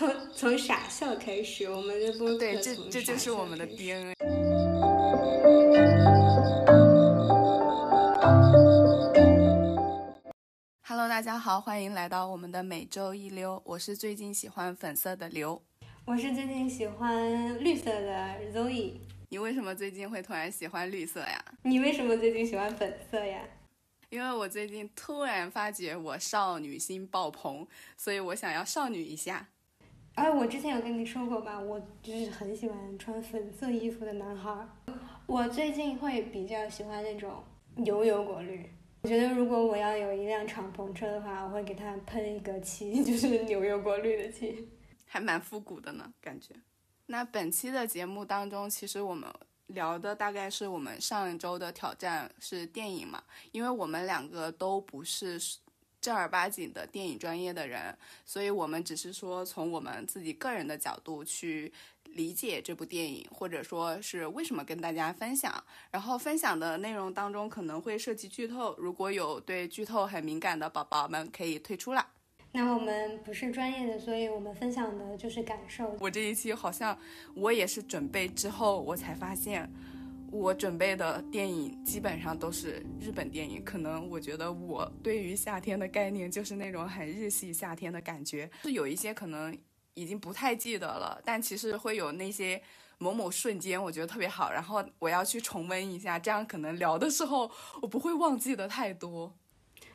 [0.00, 4.14] 从从傻笑开始，我们的播对，这这就是我们的 DNA。
[10.86, 13.60] Hello，大家好，欢迎来到我们的每周一溜。
[13.62, 15.60] 我是最近喜欢粉色的刘，
[16.06, 18.94] 我是最近喜欢绿色的 Zoe。
[19.28, 21.44] 你为什么最近会突然喜欢绿色呀？
[21.64, 23.42] 你为什么最近喜欢粉色呀？
[24.08, 29.48] 因为我最近突然发觉我少女心爆棚，所以我想要少女一下。
[30.14, 34.66] 哎，我之前有跟你说过吧，我就是很喜欢穿粉色衣服的男孩。
[35.26, 37.42] 我最近会比较喜欢那种
[37.76, 38.68] 油油果绿。
[39.02, 44.68] 我觉得如果我要有一辆敞篷车的话，我会给它喷一个漆， 就是牛油果绿的漆，
[45.06, 46.54] 还蛮复古的呢，感觉。
[47.06, 49.32] 那本期的节目当中，其实我们
[49.68, 55.40] 聊的大概是我们上一周的挑战是电影嘛，因为我们两个都不是
[56.00, 61.72] 正儿八经的电影专业的人，所以我们只是说从我们自己个人的角度去
[62.04, 65.62] 理解这部电影，或者说是为什么跟大家分享。
[65.90, 72.06] 然后分享的内容当中可能会涉及剧透，如果有对剧透很敏感的宝宝们，可以退出了。
[72.52, 75.96] 那我们不是专业的，所以我们分享的就是感受。
[76.00, 76.98] 我这一期好像
[77.34, 79.70] 我也是准备之后，我才发现
[80.30, 83.64] 我准备的电影基本上都是日本电影。
[83.64, 89.56] 可能我觉得我对于夏天的概念就是那种很日系夏天的感觉，是有一些可能
[89.94, 92.62] 已经不太记得了，但其实会有那些
[92.98, 97.50] 某某瞬间，我觉得特别好，然后我要去重温一下，这样可能聊的时候
[97.82, 99.34] 我不会忘记的太多。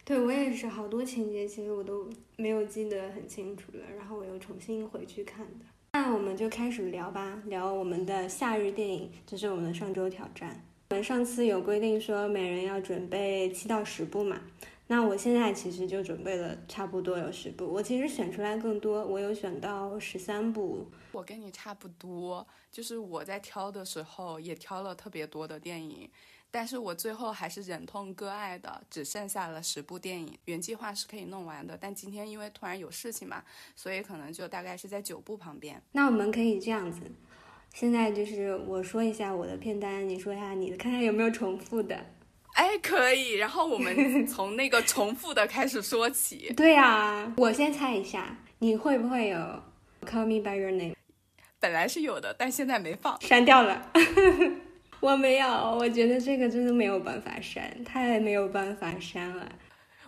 [0.03, 5.65] 对我也是，好多情节其实我都没有记得很清楚了，然后我又重新回去看的。
[5.97, 10.61] 那我们就开始聊吧，聊我们的夏日电影，这是我们的上周挑战。
[10.89, 14.41] 我们上次有规定说每人要准备七到十部嘛，
[14.87, 20.85] 那我现在其实就准备了差不多有十部，我其实选出来更多，我有选到十三部。
[21.13, 26.09] 我跟你差不多，就是我在挑的时候也挑了特别多的电影。
[26.55, 30.39] 但是我最后还是忍痛割爱的，只剩下了十部电影。
[30.45, 33.43] 原计划是可以弄完的，但今天因为突然有事情嘛，
[33.75, 35.81] 所以可能就大概是在九部旁边。
[35.91, 37.01] 那我们可以这样子，
[37.73, 42.05] 现在就是我说一下我的片单，你说一下你的，看看有没有重复的。
[42.53, 43.33] 哎，可以。
[43.33, 43.93] 然后我们
[44.25, 46.53] 从那个重复的开始说起。
[46.55, 49.37] 对呀，我先猜一下，你会不会有
[50.05, 50.91] 《Call Me by Your Name》？
[51.59, 53.91] 本来是有的，但现在没放，删掉了。
[55.05, 59.47] 我没有，我觉得这个真的没有办法删，太没有办法删了。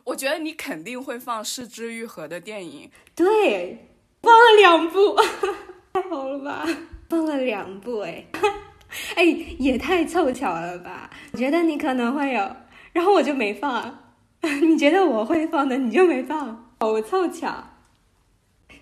[0.04, 3.90] 我觉得你肯定会放《失之愈合》的电影，对，
[4.24, 5.16] 放了两部，
[5.94, 6.68] 太好了吧？
[7.08, 8.26] 放了两部，哎，
[9.14, 9.24] 哎，
[9.60, 11.12] 也太凑巧了吧？
[11.32, 12.56] 我觉得你可能会有，
[12.92, 14.00] 然后我就没放。
[14.42, 17.67] 你觉得我会放的，你就没放，好凑巧。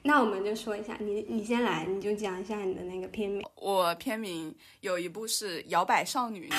[0.07, 3.43] 那我们就说一下，你你先来，你就讲一下你的那个片名。
[3.55, 6.57] 我片名有一部是《摇摆少女》，你听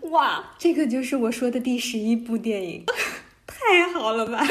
[0.00, 0.18] 过吗？
[0.18, 2.84] 哇，这个就是我说的第十一部电影，
[3.46, 4.42] 太好了吧！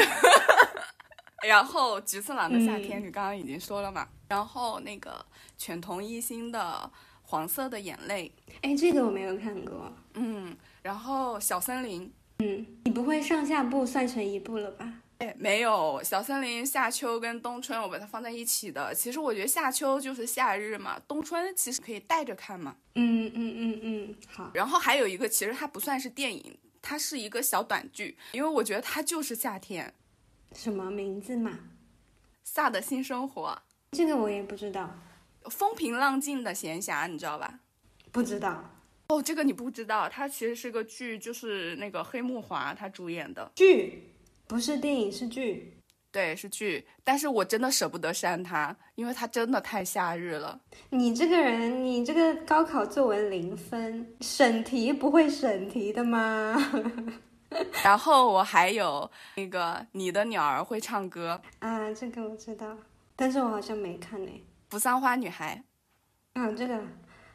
[1.46, 4.06] 然后《菊次郎的夏天》，你刚刚已经说了嘛？
[4.28, 5.24] 然后那个
[5.56, 6.88] 犬童一心的
[7.22, 8.30] 《黄色的眼泪》，
[8.62, 9.92] 哎，这个我没有看过。
[10.14, 12.06] 嗯，然后《小森林》，
[12.38, 14.92] 嗯，你不会上下部算成一部了吧？
[15.18, 18.94] 哎，没有小森林、夏秋跟冬春，我把它放在一起的。
[18.94, 22.76] 其实我觉得夏秋就是夏日嘛，冬春其实可以带着看嘛。
[22.94, 24.50] 嗯嗯嗯嗯，好。
[24.54, 29.92] 然后还有一个，其实它不算是电影，它是一个小短剧，因为我觉得它就是夏天。
[30.54, 31.58] 什么名字嘛？
[32.44, 33.60] 萨的新生活。
[33.90, 34.98] 这个我也不知道。
[35.50, 37.58] 风平浪静的闲暇，你知道吧？
[38.12, 38.70] 不知道。
[39.08, 44.14] 哦，这个你不知道，它其实是个剧，就是那个黑木华他主演的剧。
[44.48, 45.78] 不是电影是剧，
[46.10, 46.88] 对，是剧。
[47.04, 50.58] 但是我真的舍不得删它，因为它真的太夏日了。
[50.88, 56.56] 你这个人，你这个高考作文零分，审题不会审题的吗？
[57.84, 62.76] 然后我还有那个你的鸟儿会唱歌啊，这个我知道，
[63.14, 64.30] 但是我好像没看呢。
[64.70, 65.62] 扶桑花女孩，
[66.32, 66.82] 啊，这个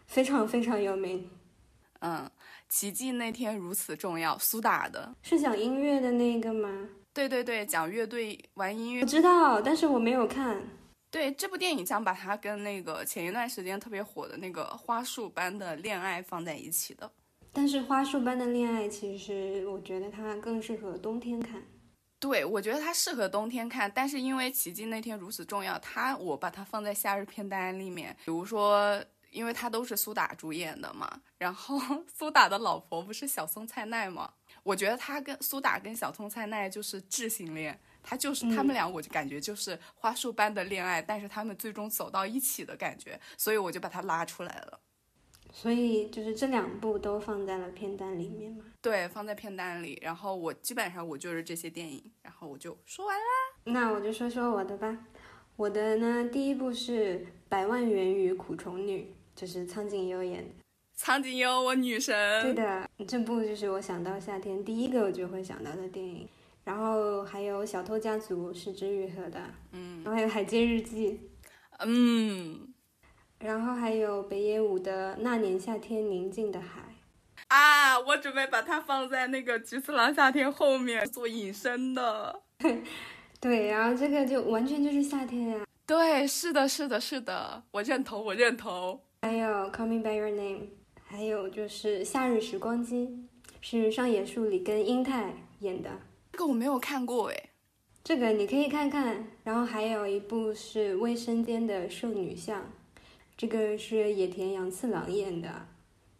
[0.07, 1.29] 非常非常有名。
[1.99, 2.29] 嗯，
[2.67, 6.89] 奇迹那天如此重要，苏打的，是讲音乐的那个吗？
[7.13, 10.61] 对对对，讲乐队玩音乐，我知道，但是我没有看。
[11.11, 17.11] 对，这部电影想把它跟那个前一段时间特别火的那个花束般的恋爱放在一起的。
[17.51, 21.61] 但是花束般的恋爱，其实我觉得它更适合冬天看。
[22.19, 28.17] 对，我觉得它适合冬天看，但是因为奇迹那天如此重要，它我把它放在夏日片单里面。
[28.25, 28.99] 比如说，
[29.29, 31.77] 因为它都是苏打主演的嘛，然后
[32.11, 34.31] 苏打的老婆不是小松菜奈吗？
[34.63, 44.79] 我觉得他跟苏打跟小松菜奈就是智性恋，他就是他们俩，我就感觉就是花束般的恋爱，但是他们最终走到一起的感觉，所以我就把它拉出来了。
[45.51, 48.63] 所以就是这两部都放在了片单里面嘛？
[48.81, 49.99] 对，放在片单里。
[50.01, 53.23] 然后我基本上我就是这些电影，然后我就说完啦。
[53.65, 54.97] 那我就说说我的吧。
[55.55, 60.62] 我的呢，第一部是《百万元与苦虫女》，就是苍井优演的。
[60.95, 62.41] 苍井优，我女神。
[62.41, 66.27] 对的，这部就是我想到夏天第一个我就会想到的电影。
[66.63, 69.41] 然后还有《小偷家族》是枝裕和的，
[69.73, 71.09] 嗯，然后还有《海街日记》，
[71.79, 72.73] 嗯，
[73.39, 76.81] 然后还有北野武的《那年夏天宁静的海》。
[77.49, 82.41] 啊，我准备把它放在那个《菊次郎夏天》后面做隐身的。
[83.41, 85.65] 对，然后这个就完全就是夏天呀。
[85.85, 89.01] 对，是的，是的，是的，我认同，我认同。
[89.21, 90.59] 还有《Call Me by Your Name》，
[91.13, 93.05] 还有就是《夏日时光机》，
[93.61, 95.87] 是上野树里跟英泰演的。
[96.31, 97.49] 这个我没有看过哎，
[98.03, 99.27] 这个你可以看看。
[99.43, 102.61] 然后还有一部是《卫生间的圣女像》，
[103.37, 105.67] 这个是野田洋次郎演的。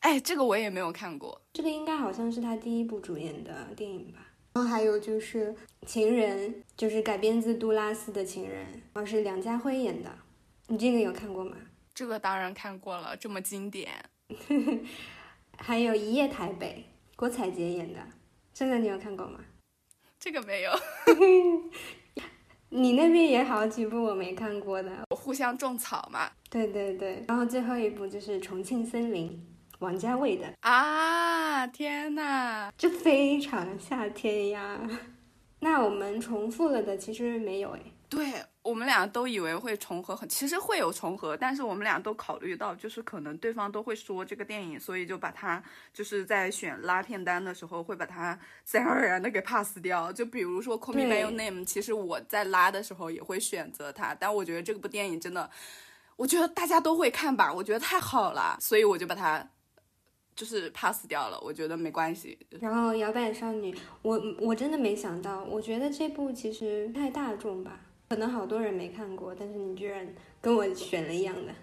[0.02, 1.42] 哎，这个我也没有看过。
[1.54, 4.20] 这个应该好像是他第一部主演的电影吧。
[4.54, 5.52] 然后还有就是
[5.88, 8.64] 《情人》，就是改编自杜拉斯的《情人》，
[8.94, 10.16] 然后是梁家辉演的。
[10.68, 11.58] 你这个有看过吗？
[11.96, 13.90] 这个当然看过了，这么经典。
[15.58, 16.86] 还有一夜台北，
[17.16, 18.00] 郭采洁演的，
[18.54, 19.40] 真的你有看过吗？
[20.20, 20.72] 这个没有。
[22.70, 26.32] 你那边也好几部我没看过的，我互相种草嘛。
[26.50, 27.24] 对对对。
[27.28, 29.30] 然后最后一部就是《重庆森林》。
[29.80, 31.68] 王家卫的啊！
[31.68, 34.80] 天呐，这非常夏天呀！
[35.60, 37.82] 那我们重复了的其实没有哎。
[38.08, 38.32] 对
[38.64, 45.62] 我们俩都以为会重合，很其实会有重合，但是我们俩都考虑到，就是可能对方都会说这个电影，所以就把它
[45.94, 50.12] 就是在选拉片单的时候会把它 自然而然的给 pass 掉。
[50.12, 55.50] 就比如说《Call Me by Your Name》，其实我在拉的时候也会选择它，但我觉得这部电影真的，
[56.16, 59.48] 我觉得大家都会看吧，我觉得太好了，所以我就把它。
[60.36, 62.36] 就是 pass 掉了，我觉得没关系。
[62.60, 63.72] 然后摇摆少女，
[64.02, 70.08] 我我真的没想到，我觉得这部其实太大众吧，可能好多人没看过，但是你居然
[70.42, 71.54] 跟我选了一样的。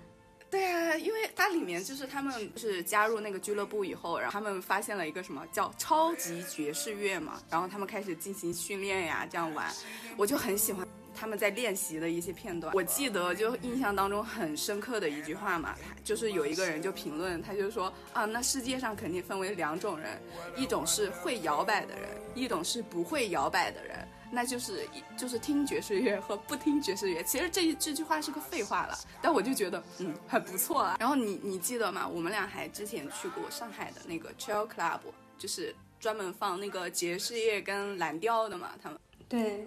[0.50, 9.72] 对啊，因为它里面就是他们是加入那个俱乐部以后，然后他们发现了一个什么叫超级爵士乐嘛，然后他们开始进行训练呀，这样玩，
[10.16, 10.87] 我就很喜欢。
[11.12, 20.19] 他们在练习的一些片段，我记得就印象当中很深刻的一句话嘛，就是有一个人就评论，他就说啊，那世界上肯定分为两种人，
[20.56, 27.23] 一种是会摇摆的人，一种是不会摇摆的人，那就是就是听爵士乐和不听爵士乐。
[27.25, 30.97] 其实这这句话是个废话了，但我就觉得嗯很不错啊。
[31.00, 32.06] 然后你你记得吗？
[32.06, 35.00] 我们俩还之前去过上海的那个 Chill Club，
[35.37, 38.99] 就是专门放那个爵士乐跟蓝调的嘛，他们
[39.29, 39.67] 对。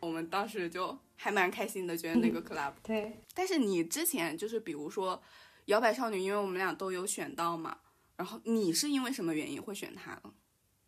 [0.00, 3.20] 我们当时就还蛮开心的，觉得那个 club 对。
[3.34, 5.20] 但是你之前就是比如说
[5.64, 7.76] 摇摆少女，因为我们俩都有选到嘛，
[8.16, 10.32] 然后你是因为什么原因会选它呢？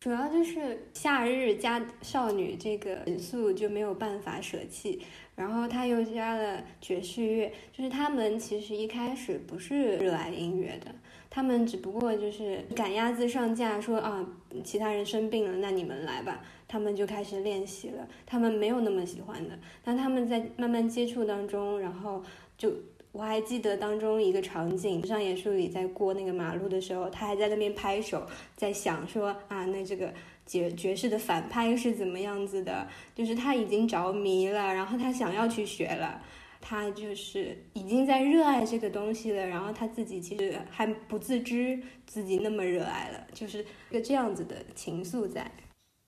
[0.00, 4.98] 主要就是夏日加少女这个元素就没有办法舍弃，
[5.36, 10.90] 然后他又加了爵士乐，就是他们其实一开始不是热爱音乐的。
[11.28, 14.26] 他们只不过就是赶鸭子上架，说啊，
[14.64, 16.42] 其他人生病了，那你们来吧。
[16.66, 18.08] 他们就开始练习了。
[18.24, 22.24] 他们没有那么喜欢的，但他们在慢慢接触当中，然后
[22.56, 22.72] 就
[23.12, 30.12] 我还记得当中一个场景，上野树里在过那个马路的时候，他还在那边拍手，在想说啊，那这个
[30.46, 32.86] 爵爵士的反拍是怎么样子的？
[33.14, 36.22] 就是他已经着迷了，然后他想要去学了。
[36.62, 45.50] 他就是已经在热爱这个东西了，然后他自己其实还不自知自己那么热爱了，就是一个这样子的情愫在。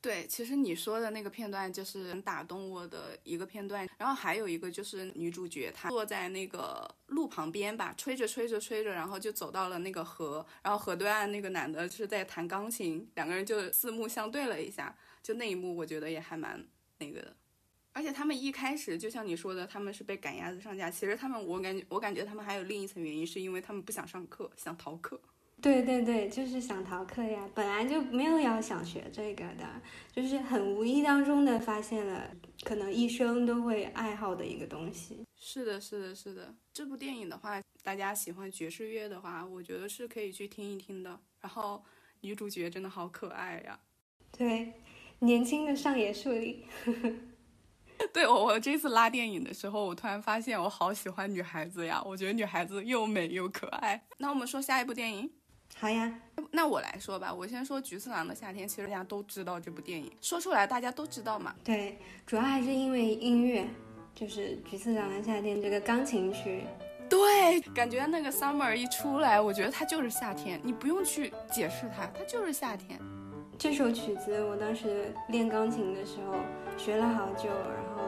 [0.02, 14.92] 对，其实你说的那个片段就是很打动我的一个片段，然后还有一个就是女主角她坐在那个路旁边吧，吹着吹着吹着，然后就走到了那个河，然后河对岸那个男的是在弹钢琴，两个人就四目相对了一下，
[15.22, 16.66] 就那一幕我觉得也还蛮
[16.98, 17.36] 那个的。
[17.92, 20.90] 而且他们一开始就像你说的，他们是被赶鸭子上架。
[20.90, 25.20] 其实他们，我感觉，我感觉他们还有另一层原因，是因为他们不想上课，想逃课。
[25.62, 29.64] 对对对，就是想逃课呀，本来就没有要想学这个的，
[30.12, 32.28] 就是很无意当中的发现了，
[32.64, 35.24] 可能一生都会爱好的一个东西。
[35.36, 36.52] 是的，是的，是的。
[36.72, 41.16] 这部电影的话，大家喜欢爵士乐的话，我觉得是可以去听一听的。
[41.40, 41.84] 然后
[42.22, 43.78] 女主角真的好可爱呀。
[44.36, 44.72] 对，
[45.20, 46.66] 年轻的上野树里。
[48.12, 52.02] 对我，我这次拉电影的时候，我突然发现我好喜欢女孩子呀！
[52.04, 54.04] 我觉得女孩子又美又可爱。
[54.18, 55.30] 那我们说下一部电影，
[55.78, 56.12] 好呀，
[56.52, 61.52] 那我来说吧，我先说《菊次郎的夏天》，其实大家都知道这部电影，说出来大家都知道嘛。
[61.64, 63.66] 对，主要还是因为音乐，
[64.14, 66.64] 就是《菊次郎的夏天》这个钢琴曲。
[67.08, 72.98] 对，感觉那个 summer 一出来，我觉得它就是夏天，你不用去解释它，它就是夏天。
[73.58, 76.36] 这首曲子我当时练钢琴的时候
[76.78, 78.02] 学了好久，然后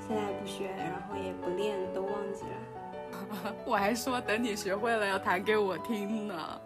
[0.00, 3.54] 现在不学，然后也不练，都忘记了。
[3.66, 6.60] 我还说等你学会了要弹给我听呢。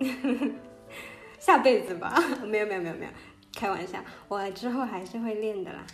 [1.38, 3.10] 下辈子吧， 没有没有没有没有，
[3.54, 5.86] 开玩笑，我之后还是会练的啦。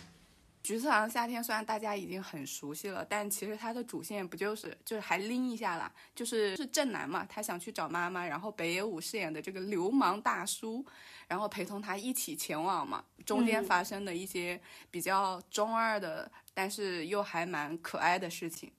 [0.63, 10.83] 橘次郎夏天虽然大家已经很熟悉了，但其实它的主线不就是就是还拎一下啦，就是是正男嘛，他想去找妈妈，然后北野武饰演的这个流氓大叔，
[11.27, 14.57] 然后陪同他一起前往嘛，中间发生的一些
[14.89, 18.71] 比较中二的，但是又还蛮可爱的事情。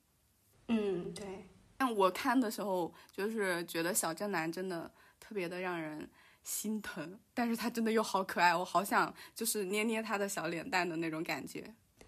[0.69, 1.45] 嗯，对。
[1.77, 4.91] 但我看的时候就是觉得小正男真的。
[5.27, 6.07] 特别的让人
[6.43, 11.63] 心疼，但是他真的又好可爱，我好想就是捏捏他的小脸蛋的那种感觉。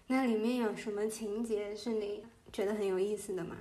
[0.06, 2.22] 那里面有什么情节是你
[2.52, 3.56] 觉得很有意思的吗？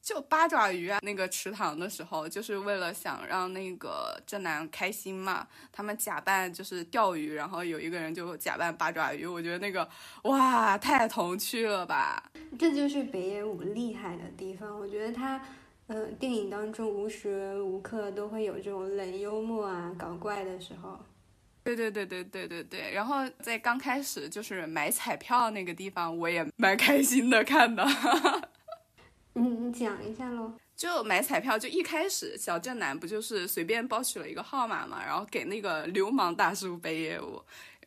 [0.00, 9.86] 就八爪鱼啊，那个池塘的时候，就是为了想让那个正男开心嘛，他们假扮就是钓鱼，然后有一个人就假扮八爪鱼，我觉得那个
[10.22, 12.32] 哇，太童趣了吧！
[12.58, 15.38] 这就是北野武厉害的地方，我觉得他。
[15.88, 20.98] 嗯，电影当中无时无刻都会有这种冷幽默啊、搞怪的时候。
[21.64, 22.92] 对对对对对对对。
[22.92, 27.86] 然后在刚开始就是买彩票那个地方，我也蛮开心的看的。
[29.34, 30.52] 你你讲一下喽。
[30.74, 37.40] 就买彩票，就一开始小正男不就是随便报取了一个号码嘛，然后给那个流氓大叔北野武，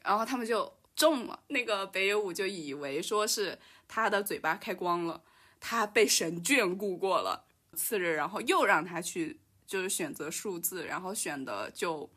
[0.04, 1.40] 然后他们就中了。
[1.48, 5.22] 那个北野武就以为说是他的嘴巴开光了，
[5.60, 7.45] 他被神眷顾过了。
[7.76, 12.10] 次日，然后又让他去，就是选择数字，然后选的就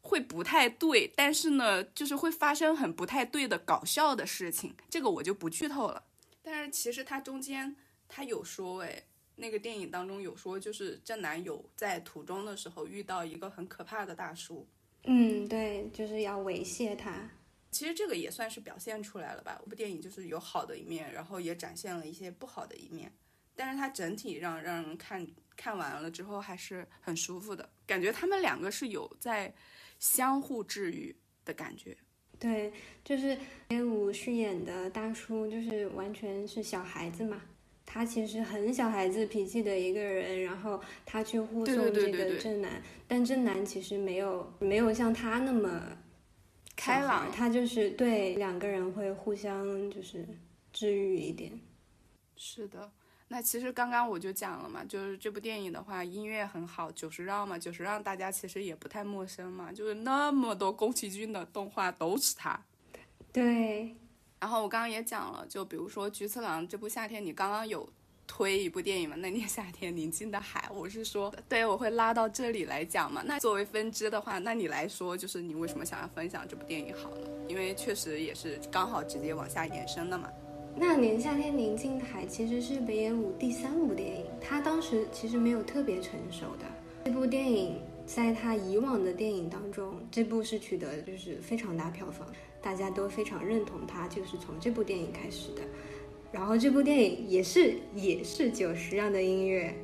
[0.00, 6.02] 会不太对，但是呢，就是会发生很不太对的搞笑的事情，这个我就不剧透了。
[6.42, 7.76] 但是其实他中间
[8.08, 9.00] 他有说，哎，
[9.36, 14.66] 那个电影当中有说，就是正男友在途中的时候遇到一个很可怕的大叔，
[15.04, 17.30] 嗯，对，就是要猥亵他。
[17.70, 19.56] 其实这个也算是表现出来了吧？
[19.62, 23.10] 这部电影就是有好的一面，然后也展现了一些不好的一面。
[23.54, 29.54] 但是它整体让让人看看完了之后还是很舒服的感觉，他们两个是有在
[29.98, 31.96] 相互治愈的感觉。
[32.38, 32.72] 对，
[33.04, 37.40] 就是野武饰演的大叔，就是完全是小孩子嘛，
[37.86, 45.96] 他其实很小孩子脾气的一个人，然后他去护送这个正男，但正南其实没有没有像他那么
[46.74, 50.26] 开朗，他就是对两个人会互相就是
[50.72, 51.60] 治愈一点。
[52.34, 52.90] 是的。
[53.32, 62.60] 那其实刚刚我就讲了嘛，就是这部电影的话，音乐很好，久石让嘛，久石让大家其实也不太陌生嘛，就是那么多宫崎骏的动画都是他。
[63.32, 63.96] 对。
[64.38, 67.88] 然后我刚刚也讲了，就比如说《菊次郎》这部夏天，你刚刚有
[68.26, 69.16] 推一部电影嘛？
[69.16, 73.22] 那年夏天，宁静的海，我是说，对，我会拉到这里来讲嘛。
[73.24, 77.30] 那作为分支的话，那你来说，就是你为什么想要分享这部电影好了？
[77.48, 80.28] 因为确实也是刚好直接往下延伸的嘛。
[80.74, 86.66] 那年夏天宁静的海其实是北野武第三部电影，他当时其实没有特别成熟的。
[87.04, 87.76] 这部电影
[88.06, 92.26] 在他以往的电影当中，这部是取得就是非常大票房，
[92.60, 95.62] 大家都非常认同他，就是从这部电影开始的。
[96.32, 99.74] 然后这部电影也是也是久石让的音乐，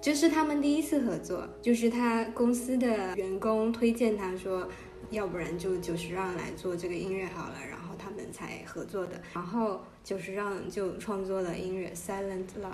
[0.00, 4.66] 这是他们第一次合作，就是他公司的员工推荐他说，
[5.10, 9.20] 要不然就久石让来做这个音乐好了，然后他们才合作的。
[9.34, 9.80] 然后。
[10.02, 12.70] 久石让就创作了音乐《Silent Love》。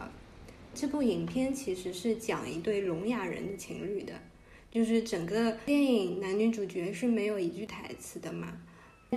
[0.72, 4.12] 这部影片其实是讲一对聋哑人的情侣的，
[4.70, 8.56] 就是整个电影男女主角是没有一句台词的嘛，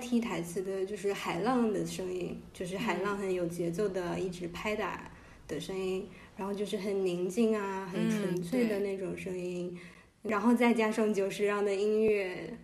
[0.02, 5.12] 替台词的就是海浪的声音，就是海浪很有节奏的一直拍打
[5.48, 9.80] 的声音，然后就是很宁静啊，很纯粹的那种声音，
[10.24, 12.58] 然后再加上久石让的音乐，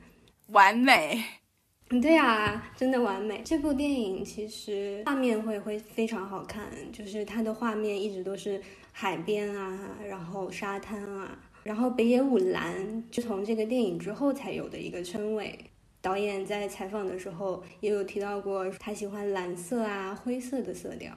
[0.47, 1.23] 完美。
[1.87, 3.41] 对啊，真的完美。
[3.45, 8.59] 这部电影其实画面会会非常好看，就是它的画面一直都是
[8.91, 15.57] 海边啊，然后沙滩啊，然后北野武蓝就从这个电影之后才有的一个称谓。
[16.01, 21.13] 导演在采访的时候也有提到过，他喜欢蓝色啊、灰色的色调，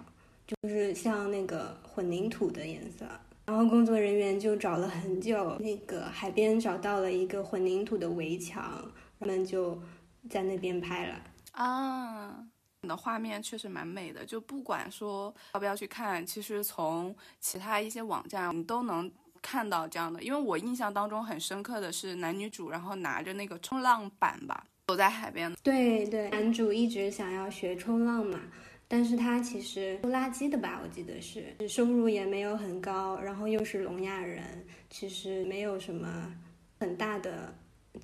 [0.47, 3.07] 就是像那个混凝土的颜色。
[3.47, 9.81] 然后工作人员就找了很久，那个海边找到了一个混凝土的围墙，他们就。
[10.29, 11.21] 在那边拍了
[11.53, 12.47] 啊，
[12.83, 14.25] 你的画面确实蛮美的。
[14.25, 19.11] 就不管说要不要去看，其实从其他一些网站，你都能
[19.43, 25.53] 看到这样的，因为我印象当中很深刻的是男女主，然后拿着那个冲浪板吧，走在海边。
[25.63, 28.41] 对对，男主一直想要学冲浪嘛，
[28.87, 36.33] 但是他其实收垃圾的吧，我记得是，收入也没有很高，然后又是聋哑人，其实没有什么
[36.81, 37.55] 很大的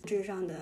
[0.05, 0.55] 智商的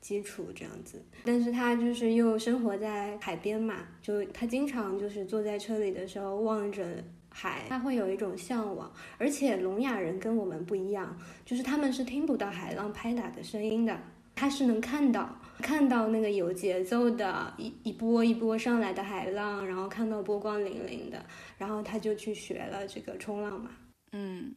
[0.00, 1.02] 基础这样子。
[1.24, 6.84] 但是他就是又生活在海边嘛，就他经常就是坐在车里的时候望着。
[7.32, 13.96] 海，他会有一种向往，而且聋哑人跟我们不一样，就是他们是听不到海浪拍打的声音的，
[14.34, 21.24] 他是能看到，看到那个有节奏的一一波一波上来的海浪，然后看到波光粼粼的，
[21.56, 23.70] 然后他就去学了这个冲浪嘛。
[24.10, 24.52] 嗯，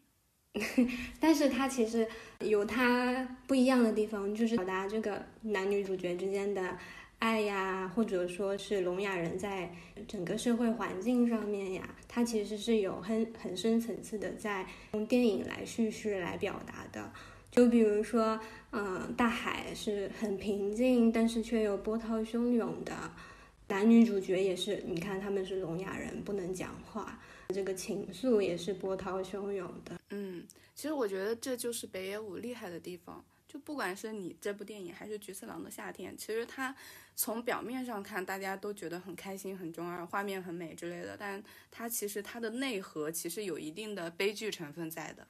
[1.19, 2.07] 但是他其实
[2.39, 6.77] 有他不一样的地方，就是表达这个男女主角之间的。
[7.19, 9.73] 爱呀，或者说是聋哑人在
[10.09, 17.09] 整个社会环境上面呀，它其实是有很很深层次的，在用电影来叙事来表达的。
[17.49, 18.37] 就比如说，
[18.73, 22.93] 嗯，大海是很平静，但是却又波涛汹涌的。
[23.69, 29.99] 男女主角也是，你看他们是聋哑人，不能讲话，这个情愫也是波涛汹涌的。
[30.11, 30.45] 嗯，
[30.75, 33.23] 其实我觉得这就是北野武厉害的地方。
[33.47, 36.75] 就不管是你这部电影还是《菊次郎的夏天》，其实它
[37.15, 45.27] 从表面上看，大家都觉得很开心、很中二，画面很美之类的，但它其实它的内核其实有一定的悲剧成分在的。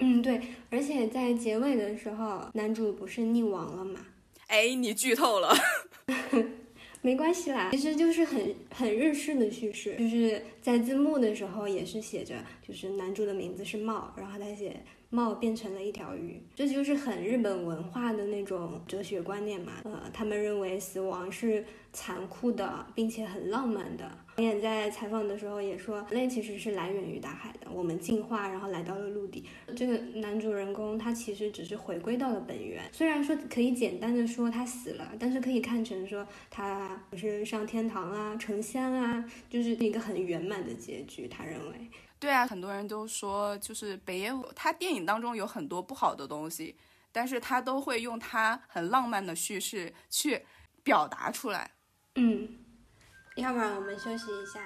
[0.00, 4.04] 嗯，对，而且在结尾的时候，男主不是溺亡了吗？
[4.48, 5.54] 哎，你剧透了，
[7.04, 12.34] 没关系啦，其实就是很很日式的叙事，就是在字幕的时候也是写着，
[12.66, 14.74] 就是男主的名字是茂，然后他写。
[15.10, 19.74] 茂变成了一条鱼，这就是很日本文化的那种哲学观念嘛。
[19.84, 24.10] 呃，他们认为死亡是残酷的，并且很浪漫的。
[24.36, 29.44] 导演在采访的时候也说，人类其实是来源于大海的，我们进化然后来到了陆地。
[29.76, 41.28] 这个男主人公他其实只是回归到了本源，虽然说可以简单的说他死了，但是可以看成说他不是上天堂啊，成仙啊，就是一个很圆满的结局。
[41.28, 41.88] 他认为。
[42.18, 46.74] 对啊，很多人都说，就是北野武，他电影当中有很多不好的东西，
[47.12, 50.42] 但是他都会用他很浪漫的叙事去
[50.82, 51.70] 表达出来。
[52.14, 52.48] 嗯，
[53.34, 54.60] 要不然我们休息一下。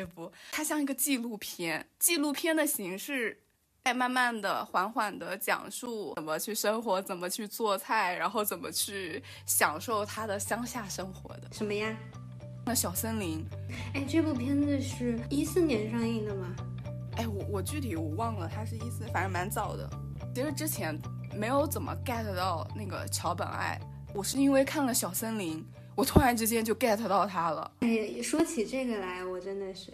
[0.00, 3.38] 这部，它像一个纪录片，纪录片的形式，
[3.84, 11.42] 在慢慢的、缓缓的讲述怎么去生活，怎么去做菜，然后怎么去享受他的乡下生活的。
[11.52, 11.94] 什么呀？
[12.64, 13.44] 那小森林。
[13.92, 16.56] 哎，这部片子是一四年上映的吗？
[17.16, 19.90] 哎，我我具体我忘了，它是一四，反正蛮早的。
[20.34, 20.98] 其实之前
[21.34, 23.78] 没有怎么 get 到那个桥本爱，
[24.14, 25.62] 我是因为看了小森林。
[25.96, 27.70] 我突然之间就 get 到他了。
[27.80, 29.92] 哎，说起这个来，我真的是，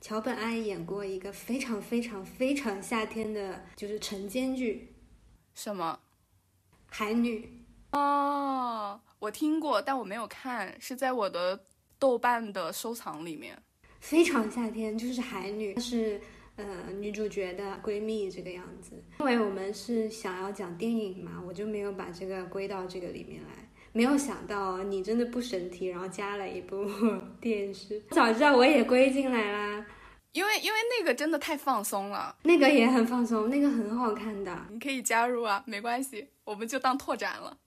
[0.00, 4.94] 桥本爱演过一个非常非常非常夏天的，就是晨间剧。
[5.54, 5.98] 什么？
[6.88, 7.64] 海女。
[7.92, 11.64] 哦，我听过，但我没有看，是在我的
[11.98, 13.60] 豆瓣的收藏里面。
[14.00, 16.20] 非常夏天，就是海女，是
[16.56, 19.02] 呃女主角的闺蜜这个样子。
[19.20, 23.61] 因为我们是想要讲电影嘛，我就没有把这个归到这个里面来。
[23.92, 26.88] 没有想到你真的不审题，然后加了一部
[27.40, 28.02] 电视。
[28.10, 29.86] 早知道我也归进来啦，
[30.32, 34.66] 因为因为那个真的太放松了，那个也很放松，那个很好看的。
[34.70, 37.58] 你可以加入啊，没关系，我们就当拓展了。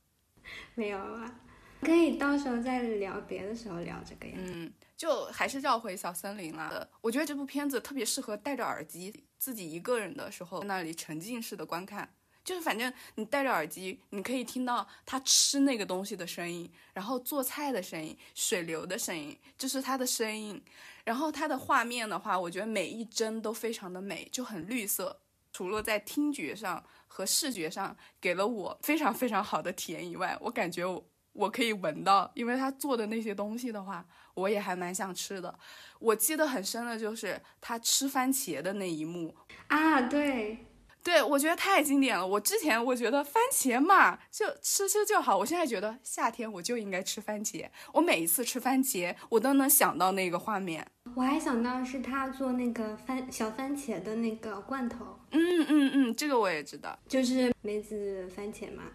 [0.73, 1.39] 没有啊，
[1.81, 4.33] 可以到时候再聊别的时候聊这个呀。
[4.39, 6.89] 嗯，就还是绕回小森林了。
[7.01, 12.09] 我觉得这部片子特别适合戴着耳机自己一个人的时候那里沉浸式的观看。
[12.45, 20.63] 就是反正你戴着耳机，你可以听到他吃那个东西的声音，然后做菜的声音，水流的声音，就是他的声音。
[21.03, 25.19] 然后他的画面的话，我觉得每一帧都非常的美，就很绿色。
[25.51, 31.03] 除了在听觉上和视觉上给了我非常非常好的体验以外，我感觉我
[31.33, 35.57] 我可以闻到，因为他做的那些东西的话，我也还蛮想吃的。
[35.99, 39.35] 我记得很深的就是他吃番茄的那一幕
[39.67, 40.57] 啊，对。
[41.05, 42.25] 对，我觉得太经典了。
[42.25, 45.37] 我之前我觉得番茄嘛，就吃吃就好。
[45.37, 47.63] 我现在觉得夏天我就应该吃番茄。
[47.93, 50.83] 我每一次吃番茄，我都能想到那个画面。
[51.13, 55.19] 我还想到是他做那个番小番茄的那个罐头。
[55.29, 58.85] 嗯嗯嗯，这个我也知道，就是梅子番茄嘛。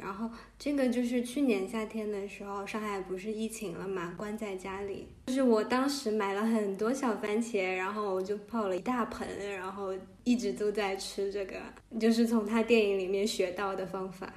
[0.00, 5.08] 然后这个就是去年夏天的时候，上海不是疫情了嘛，关在家里。
[5.26, 11.60] 就是我当时买了很多小番茄，然后我就泡了一大盆，然后一直都在吃这个，
[12.00, 14.32] 就是从他电影里面学到的方法。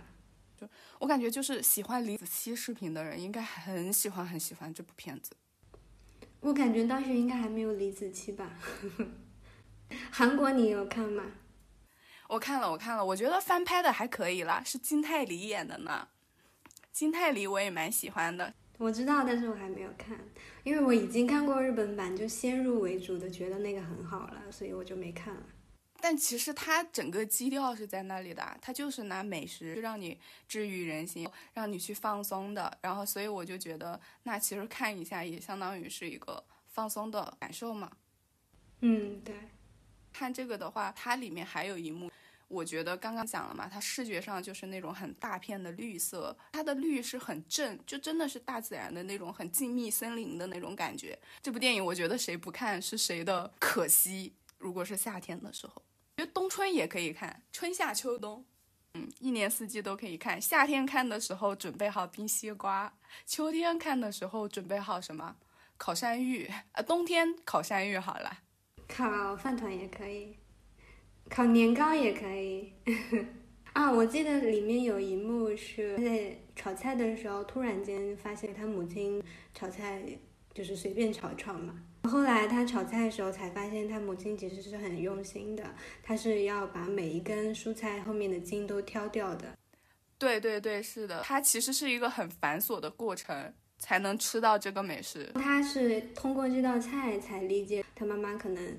[0.60, 0.68] 就
[1.00, 5.32] 我感觉，就是喜欢李子柒视频的人应该很喜欢很喜欢这部片子。
[6.42, 8.52] 我感觉当时应该还没有李子柒吧？
[10.12, 11.24] 韩国你有看吗？
[12.34, 16.08] 我看了，我看了，我觉得翻拍的还可以啦，是金泰梨演的呢。
[16.92, 20.18] 金泰梨我也蛮喜欢的，我知道，但是我还没有看，
[20.64, 25.44] 因为我已经看过日本版，就先入为主的觉得那个很好了，所以我就没看了。
[26.02, 32.76] 但其实它整个基调是在那里的，它就是拿美食让你治愈人心，让你去放松的。
[32.82, 37.92] 然后，所以我就觉得，那其实看一下也相当于是一个放松的感受嘛。
[38.82, 39.36] 嗯，对。
[40.12, 42.12] 看这个的话，它里面还有一幕，
[42.48, 51.18] 我觉得刚刚讲了嘛，它视觉上就是那种很大片的绿色，它的绿是很正，就真的是大自然的那种很静谧森林的那种感觉。
[51.42, 54.34] 这部电影我觉得谁不看是谁的可惜。
[54.58, 55.82] 如果是夏天的时候，
[56.18, 58.46] 觉得冬春也可以看，春夏秋冬，
[58.94, 60.40] 嗯，一年四季都可以看。
[60.40, 62.94] 夏天看的时候准备好冰西瓜，
[63.26, 65.36] 秋天看的时候准备好什么
[65.76, 68.40] 烤山芋啊，冬天烤山芋好了。
[68.88, 70.38] 烤饭团也可以，
[71.30, 72.74] 烤年糕也可以。
[73.74, 80.04] 啊，我记得里面有一幕是在炒菜的时候，突然间发现他母亲炒菜
[80.54, 81.82] 就是随便炒炒嘛。
[82.04, 85.64] 后来他炒菜的时候才发现，他母亲其实是很用心的，
[86.04, 89.58] 他是要把每一根蔬菜后面的茎都挑掉的。
[90.20, 93.54] 对对对，是的，它其实是一个很繁琐的过程。
[93.80, 95.30] 才能吃到这个美食。
[95.34, 98.78] 他是通过这道菜才理解他妈妈可能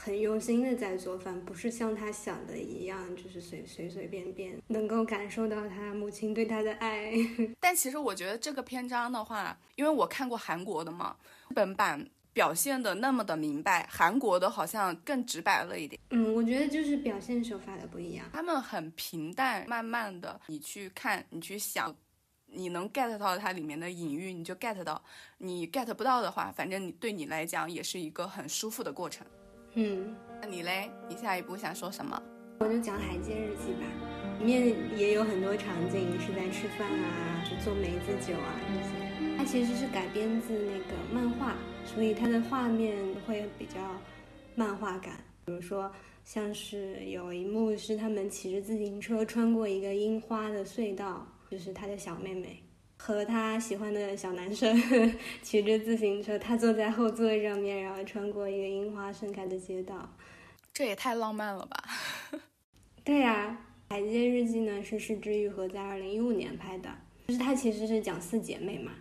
[0.00, 7.12] 很用心的在做饭，不是像他想的一样，就是随随随便便能够感受到他母亲对他的爱。
[7.58, 11.16] 但其实我觉得这个篇章的话，因为我看过韩国的嘛，
[11.48, 16.00] 日本版表现的那么的明白，韩国的好像更直白了一点。
[16.10, 21.94] 嗯，我觉得就是表现手法的不一样，他们很平淡，慢慢的你去看，你去想。
[22.50, 24.98] 你能 get 到它里面的隐喻，你就 get 到；
[25.36, 29.26] 你 get 不到的话，反正你对你来讲也是一个很舒服的过程。
[29.80, 30.12] 嗯，
[30.42, 30.90] 那你嘞？
[31.08, 32.20] 你下一步想说什么？
[32.58, 33.86] 我就讲《海街日记》吧，
[34.40, 39.36] 里面也有很多场景是在吃饭啊，是做梅子酒啊这些。
[39.36, 43.74] 它其实是改编自那个漫画，所以它的画面会比较
[44.56, 45.12] 漫画感。
[45.46, 45.88] 比如说，
[46.24, 51.24] 像是有一幕是他们骑着自行车穿过一个樱花的隧道。
[51.48, 52.62] 就是他的小妹妹，
[52.98, 54.76] 和他喜欢的小男生
[55.40, 60.14] 骑着自行车，他坐在后座上面，然后穿过一个樱花盛开的街道。
[60.74, 61.84] 这也太浪漫了吧！
[63.02, 63.58] 对呀，
[63.94, 66.90] 《海街日记》呢是是枝裕和在二零一五年拍的，
[67.26, 68.92] 就是它其实是讲四姐妹嘛。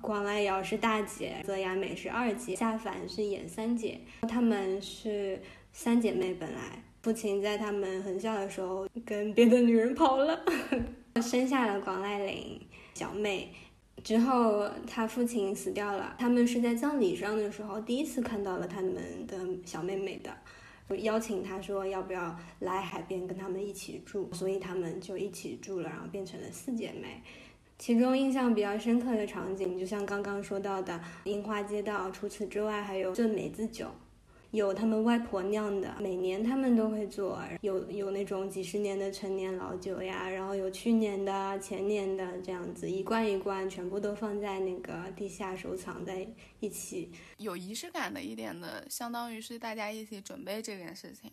[0.00, 4.00] 广濑遥是大姐，泽雅美是二姐，夏帆是演三姐。
[4.28, 5.40] 她们是
[5.72, 10.44] 三姐妹，本来父亲在她们很小的时候跟别的女人跑了，
[11.22, 12.60] 生下了广濑铃
[12.98, 13.52] 小妹。
[14.02, 20.36] 之后他父亲死掉了，他们是在葬礼上的时候第一次看到了他们的小妹妹的。
[21.02, 27.22] 邀请他说要不要来海边跟他们一起住，所以他们就一起住了，然后变成了四姐妹。
[27.78, 33.86] 其中印象比较深刻的场景，就像刚刚说到的樱花街道，除此之外还有炖梅子酒。
[34.50, 37.38] 有他们外婆酿的，每年他们都会做。
[37.60, 46.26] 有有那种几十年的陈年老酒呀，然后有去年的、前年的这样子，一罐一罐全部都放在那个地下收藏在
[46.60, 51.30] 一起，有仪式感的一点的，相当于是大家一起准备这件事情。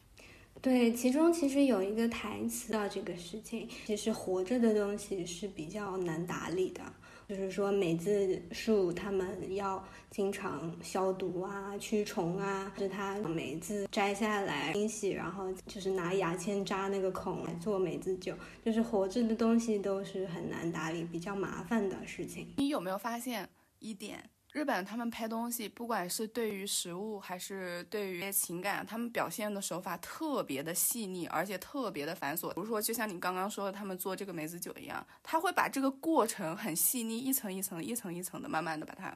[0.62, 6.82] 对，其中其实有一个台词到这个事情，其实活着的东西是比较难打理的。
[7.28, 12.72] 就是说，梅子树他们要经常消毒啊、驱虫啊。
[12.78, 18.36] 是它梅子摘下来清洗，然后就是拿牙签扎那个孔来做梅子酒。
[18.64, 22.48] 就是活着的东西都是很难打理、比较麻烦的事情。
[22.58, 24.30] 你有没有发现一点？
[24.56, 32.54] 日本他们拍东西，不管是对于食物还是对于情感，他们表现的手法特别的细腻，而且特别的繁琐。
[32.54, 39.13] 比如说，就像你刚刚说的，他们做这个梅子酒一样，他会把这个过程很细腻，一层一层、一层一层的，慢慢的把它，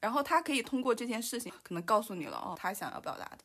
[0.00, 3.38] 然后他可以通过这件事情，可能告诉你了哦，他想要表达的。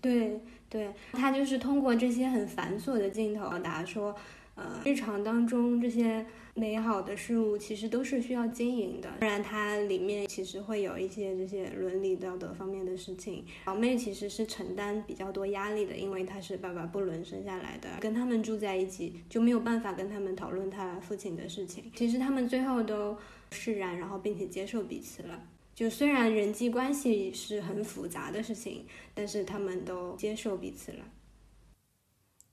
[0.00, 4.16] 对对，他就是通过这些很繁琐的镜头表达说，
[4.54, 6.24] 呃，日常当中这些。
[6.56, 13.44] 美好的事物其实都是需要经营的，不然它里面其实会有一些这些伦理道德方面的事情。
[13.64, 21.90] 小妹其实是承担比较多压力的，因为她是爸爸不伦生下来的，跟他们住在一起就没有办法跟他们讨论他父亲的事情。
[21.96, 23.16] 其实他们最后都
[23.50, 25.42] 释然，然后并且接受彼此了。
[25.74, 30.98] 就虽然人际关系是很复杂的事情，但是他们都接受彼此了。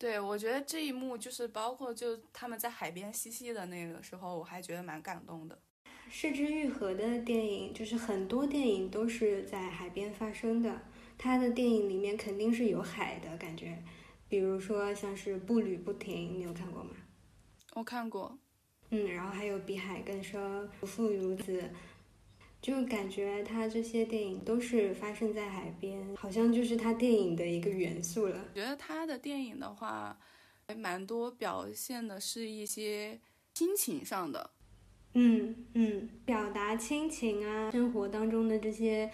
[0.02, 5.56] 对，我觉得这一幕就是包括就他们在海边嬉戏的那个时候，我还觉得蛮感动的。
[6.10, 10.82] 失之愈合的电影就是很多电影都是在海边发生的，
[11.20, 13.78] 他的电影里面肯定是有海的感觉，
[14.28, 16.96] 比如说像是《步履不停》，你有看过吗？
[17.76, 18.40] 我看过。
[18.90, 20.42] 嗯，然后还有《比海更深》，
[20.80, 21.72] 不负如此。
[22.62, 28.45] 就感觉他这些电影都是发生在海边，好像就是他电影的一个元素了。
[28.54, 30.19] 觉得他的电影的话，
[30.67, 33.19] 还蛮多表现的是一些
[33.56, 34.52] 亲情上的，
[35.13, 39.12] 嗯嗯，表达亲情啊，生活当中的这些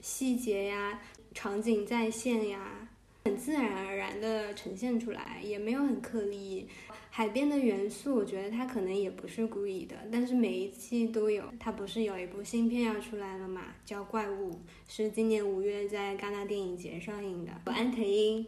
[0.00, 1.00] 细节呀，
[1.32, 2.79] 场景再现呀，
[3.24, 6.66] 很自然而然的呈现出来，也没有很刻意。
[7.10, 11.44] 海边的元素，我觉得他可能也不是故意的，但是每一期都有。
[11.58, 14.52] 他不是有一部新片要出来了嘛，叫《怪物》，
[14.88, 17.52] 是今年五月在戛纳电影节上映的。
[17.66, 18.46] 有安藤英，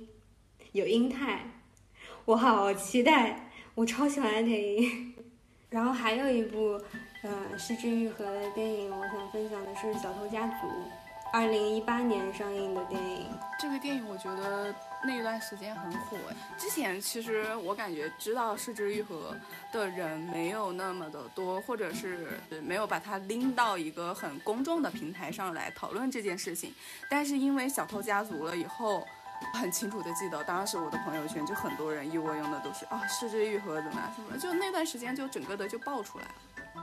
[0.72, 1.50] 有英泰，
[2.24, 5.12] 我好期待，我超喜欢安藤英。
[5.68, 6.80] 然后还有一部，
[7.22, 10.66] 呃，失之愈合的电影，我想分享的是《小偷家族》，
[11.32, 13.26] 二零一八年上映的电影。
[13.58, 14.74] 这个电影我觉得。
[15.04, 16.16] 那一段时间很火，
[16.56, 19.34] 之前其实我感觉知道失之愈合
[19.72, 26.72] 的人没有那么的多，或者是没有把它拎到一个很公众的平台上来讨论这件事情。
[27.10, 29.04] 但是因为小偷家族了以后，
[29.54, 36.34] 很清楚的记得当时我的朋友圈就很多人一窝蜂的都是啊失之愈合怎么样什么，就那段时间就整个的就爆出来了。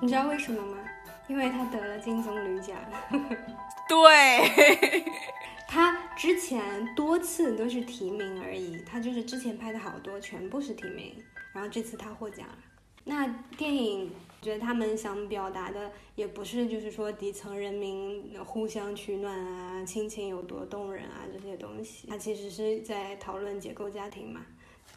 [0.02, 0.84] 你知道为什么吗？
[1.30, 2.78] 因为他得了金棕榈奖。
[3.88, 5.04] 对。
[5.72, 11.13] 他之前多次都是提名而已，他就是之前拍的好多全部是提名，
[11.54, 12.58] 然后这次他获奖了。
[13.04, 14.12] 那电影
[14.42, 24.42] 觉得他们想表达的也不是就是说底层人民互相取暖啊，亲情有多动人啊这些东西，他其实是在讨论结构家庭嘛。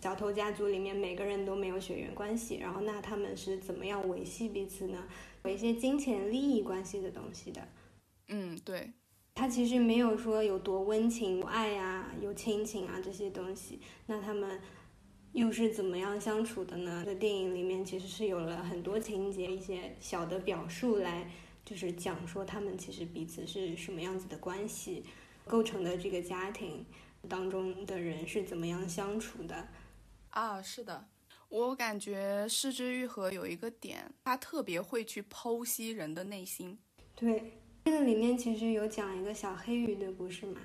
[0.03, 5.07] 小偷家族里面每个人都没有血缘关系，然后那他们是怎么样维系彼此呢？
[5.45, 7.69] 有一些金钱利益关系的东西的。
[8.27, 8.91] 嗯，对。
[9.35, 14.61] 他其实没有说有多温情、有爱呀、有亲情啊这些东西，那他们
[15.31, 17.05] 又是怎么样相处的呢？
[17.07, 21.31] 在电影里面其实是有了很多情节、一些小的表述来，
[21.65, 25.05] 就是讲说他们其实彼此是什么样子的关系，
[25.45, 26.85] 构成的这个家庭
[27.29, 29.69] 当中的人是怎么样相处的。
[30.33, 31.09] 啊，是的。
[31.49, 36.79] 我感觉失之愈合有一个点，他特别会去剖析人的内心。
[37.15, 37.53] 对，
[37.85, 40.63] 这个里面其实有讲一个小黑鱼的故事嘛。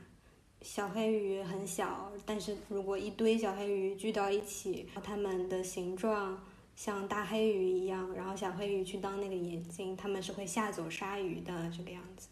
[0.62, 6.42] 小黑鱼很小，但是如果一堆小黑鱼聚到一起，它们的形状
[6.78, 12.30] 像大黑鱼一样，然后小黑鱼去当那个眼睛，它们是会吓走鲨鱼的这个样子。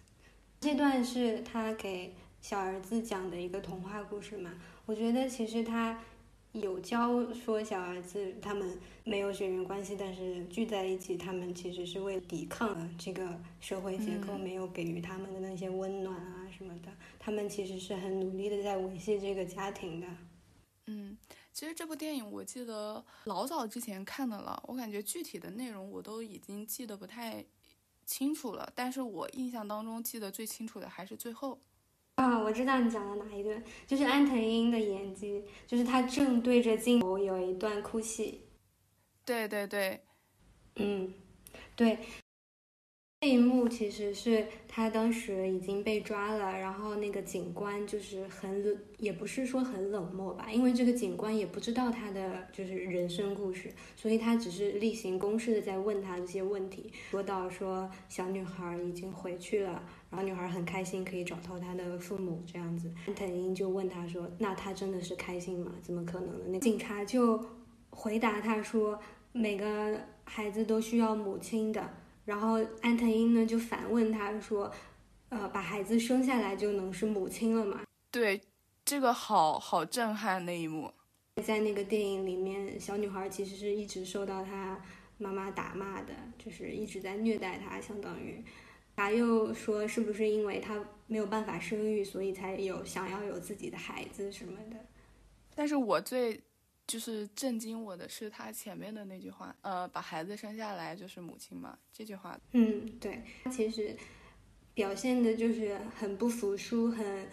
[0.61, 4.53] 这段是他给小儿子讲的一个童话故事嘛？
[4.85, 5.99] 我觉得其实他。
[6.61, 16.89] 有教说小儿子他们没有血缘关系，但是聚在一起，他们其实是为抵抗这个社会结构没有给予他们的那些温暖啊什么的，
[17.19, 20.07] 他们其实是很努力的在维系这个家庭的。
[20.87, 21.17] 嗯，
[21.51, 27.43] 其实这部电影我记得老早之前看的了，我感觉具体的内容我都已经记得不太
[28.05, 31.59] 清楚了，但是我印象当中记得最清楚的还是最后。
[32.15, 38.47] 啊，我知道你讲的哪一段，就是安藤英的演技，就是他正对着镜头有一段哭戏。
[39.25, 40.01] 对对对，
[40.75, 41.13] 嗯，
[41.75, 41.97] 对。
[43.25, 56.91] 这一幕其实是他当时已经被抓了，然后那个警官就是很冷，也不是说很冷漠吧，因为这个警官也不知道他的就是人生故事，所以他只是例行公事的在问他这些问题。
[57.09, 62.91] 说到说小女孩已经回去了，然后女孩很开心可以找到她的父母这样子。
[63.07, 65.71] 安藤英就问他说：“那他真的是开心吗？
[65.81, 67.43] 怎么可能呢？”那警察就
[67.89, 68.99] 回答他说
[69.33, 71.89] ：“每个孩子都需要母亲的。”
[72.25, 74.71] 然后安藤英呢就反问他说
[75.29, 78.41] ：“呃，把孩子生下来就能是母亲了吗？”对，
[78.83, 80.91] 这个好好震撼那一幕。
[81.43, 84.81] 在那个电影里面，小女孩其实是一直受到她
[85.19, 88.43] 妈妈打骂的，就是一直在虐待她，相当于。
[88.95, 94.77] 他又说是不是因为她没有办法生育，所以才有想要有自己的孩子什么的？
[95.53, 96.41] 但是我最。
[96.87, 102.39] 就是震惊我的是他前面的那句话，呃，把孩子生下来就是母亲嘛，这句话。
[102.51, 103.95] 嗯，对，他其实
[104.73, 107.27] 表现的就是很不服输，很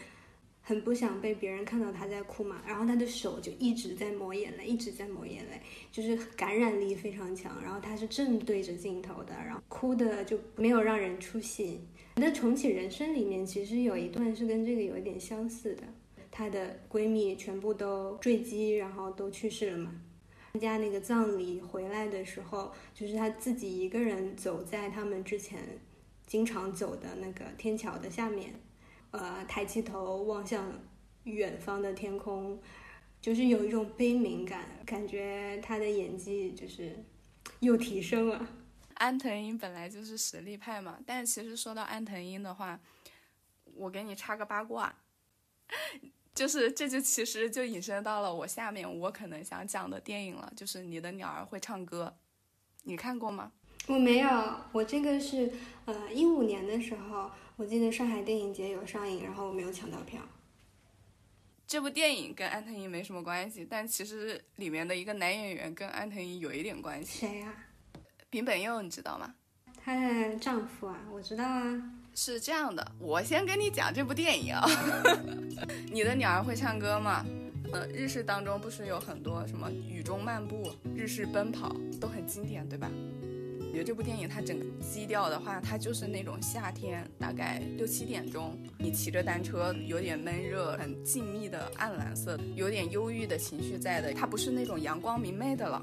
[0.62, 5.60] 很不想被别人看到他在哭嘛，然后他的手就一直在抹眼泪，一直在抹眼泪，
[5.90, 7.62] 就是感染力非常强。
[7.62, 11.86] 然后他是正对着镜头的，然后哭的就没有让人出戏。
[12.16, 15.82] 那《重启人生》里面其实有一段是跟这个有一点相似的。
[16.32, 19.94] 她的闺蜜全部都坠机，然后都去世了嘛。
[20.54, 25.78] 参加那个葬礼回来的时候，就是她自己一个人走在他们之前
[26.26, 28.54] 经常走的那个天桥的下面，
[29.12, 30.80] 呃，抬起头望向
[31.24, 32.60] 远方的天空，
[33.20, 37.04] 就是有一种悲悯感，感觉她的演技就是
[37.60, 38.48] 又提升了。
[38.94, 42.80] 安藤英本来就是实力派嘛，但其实说到安藤英的话，
[43.74, 44.94] 我给你插个八卦。
[46.34, 52.16] 就是这就其实就引申到了我下面我可能想讲的电影了，就是你的鸟儿会唱歌，
[52.84, 53.52] 你看过吗？
[53.88, 54.30] 我没有，
[54.72, 55.52] 我这个是
[55.84, 60.22] 呃一五年的时候，我记得上海电影节有上映，然后我没有抢到票。
[61.66, 67.26] 这部电影跟安藤英没什么关系，但其实里面的一个男演员跟安藤英有一点关系。
[67.26, 67.52] 谁呀？
[68.30, 69.34] 平本佑，你知道吗？
[69.84, 71.82] 她的丈夫啊，我知道啊。
[72.14, 74.68] 是这样的，我先跟你讲这部电影啊。
[75.90, 77.24] 你的鸟儿会唱歌吗？
[77.72, 82.90] 呃，日式当中不是有很多什么雨中漫步、日式奔跑都很经典，对吧？
[83.58, 95.82] 我觉得这部电影它整个基调的话，它就是那种夏天，大概六七点钟，你骑着单车，有点闷热，很静谧的暗蓝色，有点忧郁的情绪在的，它不是那种阳光明媚的了。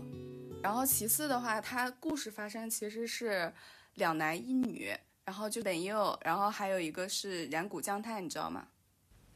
[0.62, 3.52] 然后其次的话，它故事发生其实是
[3.96, 4.94] 两男一女。
[5.30, 8.68] 然后就本佑，然后还有一个是染谷将太，你知道吗？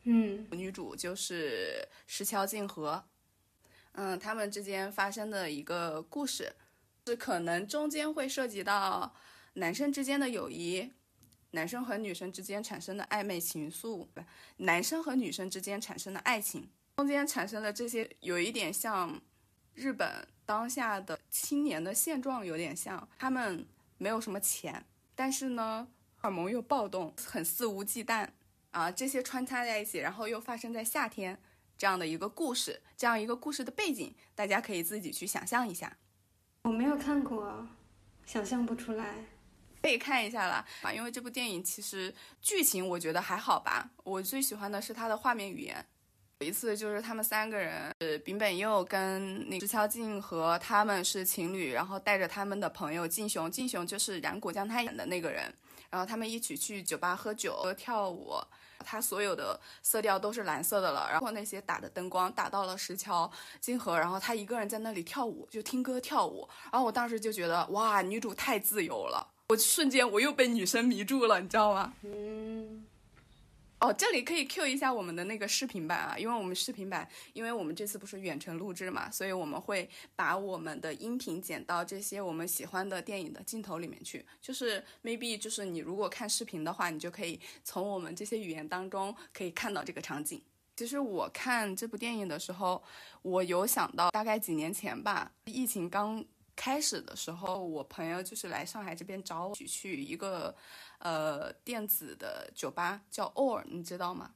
[0.05, 3.05] 嗯，女主就是石桥静河，
[3.91, 6.51] 嗯，他们之间发生的一个故事，
[7.05, 9.13] 是可能中间会涉及到
[9.53, 10.91] 男生之间的友谊，
[11.51, 14.07] 男生和女生之间产生的暧昧情愫，
[14.57, 19.21] 男生和女生之间产生的爱情，中间产生的这些有一点像
[19.75, 23.67] 日本当下的青年的现状，有点像他们
[23.99, 24.83] 没有什么钱。
[25.23, 28.27] 但是呢，荷尔蒙又暴动，很肆无忌惮
[28.71, 28.91] 啊！
[28.91, 31.41] 这些穿插在一起，然后又发生在夏天，
[31.77, 35.95] 这样的一个故事，这样一个故事的背景，大家可以自己去想象一下。
[36.63, 37.65] 我没有看过，
[38.25, 39.15] 想象不出来，
[39.81, 40.91] 可以看一下啦啊！
[40.91, 45.85] 因为这部电影其实剧情我觉得还好吧，我最喜欢的是它的画面语言。
[46.43, 55.41] 有一次就是他们三个人，呃，丙本佑跟那石桥静和他们是情侣，然后带着他们的朋友静雄，静雄就是染谷将太演的那个人，
[55.89, 58.33] 然后他们一起去酒吧喝酒和跳舞，
[58.79, 63.31] 他所有的色调都是蓝色的了，然后那些打的灯光打到了石桥
[63.61, 71.93] 金河，然后他一个人在那里跳舞，就听歌跳舞，然后我当时就觉得哇，女主太自由了，我瞬间我又被女生迷住了，你知道吗？
[72.01, 72.85] 嗯，
[73.83, 84.25] 哦，这里可以 Q 一下我们的那个视频版啊，因为我们视频版，因为我们这次不是远程录制嘛，所以我们会把我们的音频剪到这些我们喜欢的电影的镜头里面去。
[84.41, 90.41] 就是 maybe 就是你如果看视频的话，你就可以从我们这些语言当中可以看到这个场景。
[90.77, 92.81] 其实我看这部电影的时候，
[93.21, 96.23] 我有想到大概几年前吧，疫情刚
[96.55, 100.55] 开始的时候，我朋友就是来上海这边找我去一个。
[100.99, 104.31] 呃，电子的酒吧叫 Or，你知道吗？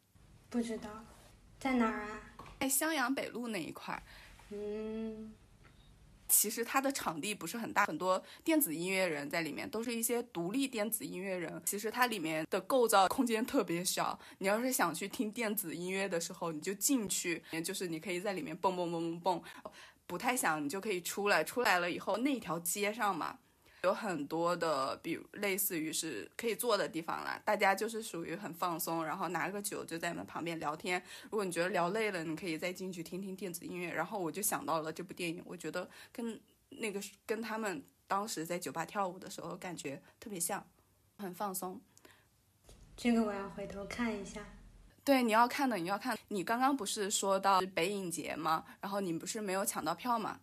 [0.49, 0.89] 不知道，
[1.57, 2.21] 在哪儿啊？
[2.59, 4.03] 在襄阳北路那一块。
[4.49, 5.33] 嗯，
[6.27, 11.61] 其实它的场地不是很大，很多电子音乐人在里面，都是一些独立电子音乐人。
[11.65, 19.43] 其实它里面的构造空间特别小，你要是想去听电子音乐的时候，你就进去，就是你可以在里面蹦蹦蹦蹦蹦，
[20.07, 21.43] 不太想你就可以出来。
[21.43, 23.37] 出来了以后，那条街上嘛。
[23.83, 31.01] 有很多的，比如类似于是可以坐的地方啦，大家就是属于很放松，然后拿个酒就在那旁边聊天。
[31.25, 33.93] 如果你觉得聊累了，你可以再进去听听电子音乐。
[33.93, 40.65] 然后我就想到了这部电影，我觉得跟那个跟他们当时在酒吧跳舞的时候感觉特别像，
[41.19, 41.79] 很放松。
[42.97, 44.43] 这个我要回头看一下。
[45.07, 46.17] 对，你要看的，你要看。
[46.27, 48.65] 你刚刚不是说到北影节吗？
[48.81, 50.37] 然后你不是没有抢到票吗？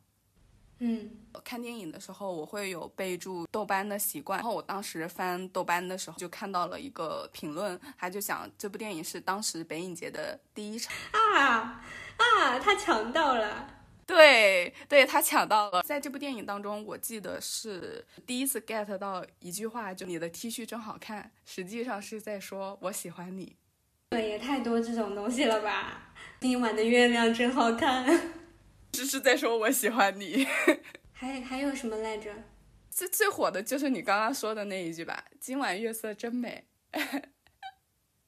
[0.79, 1.11] 嗯，
[1.45, 11.85] 看电影的时候我会有备注豆瓣的习惯，然后我当时翻豆瓣的时候就看到了一个评论，他就讲这部电影是当时北影节的第一场啊
[12.17, 13.69] 啊，他抢到了，
[14.07, 15.83] 对对，他抢到了。
[15.83, 23.55] 在这部电影当中，我记得是第一次 get 到一句话，就你的 T 恤真好看，实际上是在说我喜欢你。
[24.11, 26.12] 对，也太多这种东西了吧？
[26.40, 28.05] 今晚的月亮真好看。
[28.92, 30.46] 只是在说我喜欢你，
[31.12, 32.30] 还还有什么来着？
[32.90, 36.64] 最最火的就是你刚刚说的那一句吧，“今晚月色真美。”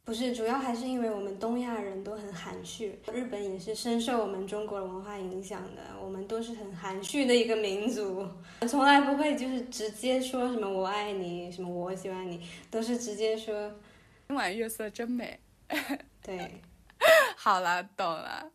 [0.04, 8.28] 不是，主要还是因为我们东亚人都很含蓄，日本也是深受我们中国文化影响的，我们都是很含蓄的一个民族，
[8.68, 13.72] 从来不会就是直接说什么我爱你，什么我喜欢你，都是直接说
[14.26, 15.38] “今晚月色真美。”
[16.22, 16.62] 对，
[17.36, 18.50] 好了，懂了。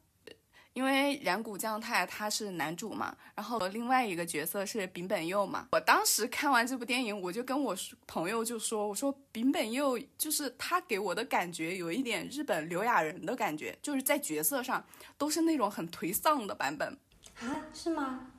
[0.73, 5.67] 因为染谷将太他是男主嘛，然后另外一个角色是丙本佑嘛。
[5.73, 7.75] 我当时看完这部电影，我就跟我
[8.07, 14.81] 朋友就说：“我说丙本佑就是他给我的感觉有一点日本刘亚仁的感觉，就是在角色上
[15.17, 16.97] 都是那种很颓丧的版本
[17.41, 18.31] 啊，是吗？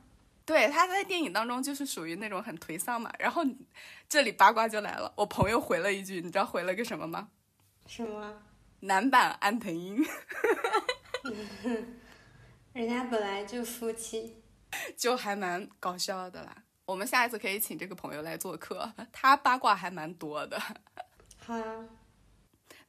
[0.43, 3.13] 对，他在电影当中就是属于那种很颓丧嘛。
[3.19, 3.43] 然后
[4.09, 7.29] 这里八卦就来了，我朋友回了一句，你知道回了个什么吗？
[7.85, 8.41] 什么？
[8.83, 10.05] 男版安藤樱。
[12.73, 14.41] 人家本来就夫妻，
[14.97, 16.63] 就还蛮搞笑的啦。
[16.85, 20.59] 我们下一次可以请这个朋友来做客，他八卦还蛮多的。
[21.37, 21.87] 好啊。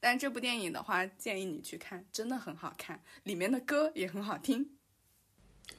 [0.01, 4.77] 但这部电影的话，建议你去看，真的很好看，里面的歌也很好听。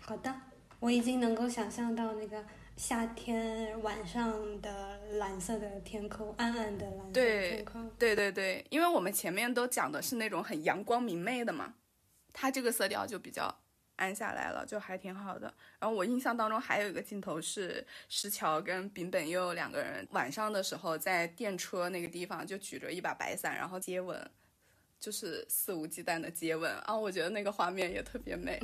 [0.01, 0.35] 好的，
[0.81, 2.43] 我已经能够想象到那个
[2.77, 7.91] 夏天晚上的蓝色的天空，暗暗的蓝色天空。
[7.99, 11.75] 对对对，因为我们前面都讲的是那种很阳光明媚的嘛，
[12.33, 13.55] 它这个色调就比较。
[13.97, 15.47] 暗下来了，就还挺好的。
[15.79, 24.31] 然后我印象当中还有一个镜头是石桥跟丙本佑两个人晚上的时候在电车那个地方就举着一把白伞，然后接吻，
[25.01, 26.95] 就是肆无忌惮的接吻啊！
[26.95, 28.63] 我觉得那个画面也特别美。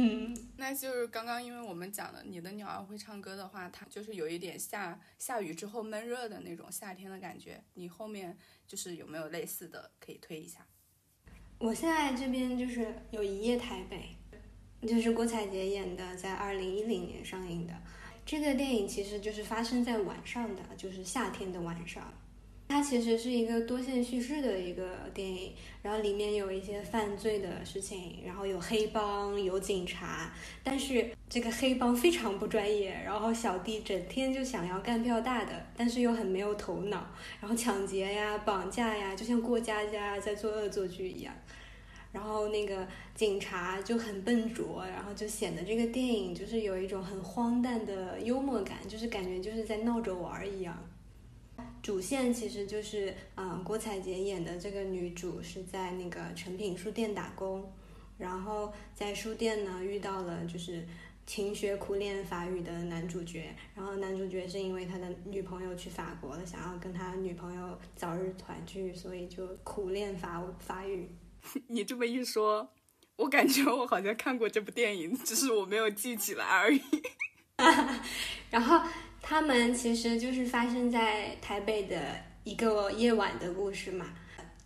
[0.00, 7.60] 嗯，那就是刚刚因为我们讲的你的鸟儿会唱歌的话，它就是有一点下下雨之后闷热的那种夏天的感觉。
[7.74, 10.64] 你后面就是有没有类似的可以推一下？
[11.58, 14.10] 我现在这边就是有一夜台北，
[14.86, 17.74] 就是郭采洁演的，在二零一零年上映的。
[18.24, 22.12] 这个电影其实就是发生在晚上的，就是夏天的晚上。
[22.68, 25.52] 它其实是一个多线叙事的一个电影，
[25.82, 37.06] 然后里面有一些犯罪的事情，然后有黑帮，有警察，但是这个黑帮非常不专业，然后小弟整天就想要干票大的，但是又很没有头脑，
[37.40, 41.34] 然后抢劫呀、绑架呀，就像过家家在做恶作剧一样。
[42.12, 50.76] 然后那个警察就很笨拙，然后就显得这个电影就是有一种很荒诞的幽默感，就是感觉就是在闹着玩儿一样。
[51.88, 57.72] 主线其实就是，嗯，郭采洁演的这个女主是在那个诚品书店打工，
[58.18, 60.86] 然后在书店呢遇到了就是
[61.26, 71.08] 勤学苦练法语的男主角，然后男主角是因为他的女朋友去法国了，想要跟他女朋友早日团聚，所以就苦练法法语。
[71.68, 72.68] 你这么一说，
[73.16, 76.82] 我感觉我好像看过这部电影，只是我没有记起来而已。
[78.50, 78.78] 然后
[79.20, 84.06] 他们其实就是发生在台北的一个夜晚的故事嘛。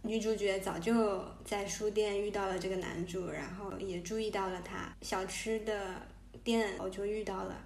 [0.03, 5.95] 女主角早就在书店遇到了这个男主，然后也注意到了他小吃的。
[6.45, 7.63] 店我就遇到了